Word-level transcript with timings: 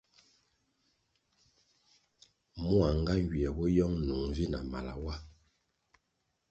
Mua 2.59 2.89
nga 2.99 3.13
nywie 3.21 3.49
bo 3.55 3.63
yong 3.77 3.95
nung 4.07 4.27
vi 4.35 4.45
na 4.51 4.59
mala 4.71 4.93
wa. 5.03 5.15